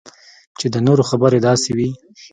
چې 0.59 0.65
د 0.73 0.75
نورو 0.87 1.03
خبرې 1.09 1.39
داسې 1.47 1.71
وي 1.77 1.89